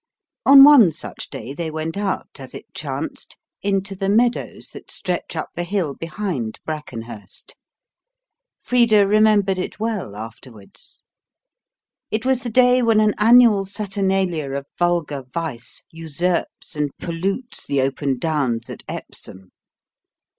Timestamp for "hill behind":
5.63-6.59